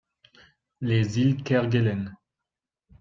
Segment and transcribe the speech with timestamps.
[0.81, 2.17] Les Îles Kerguelen.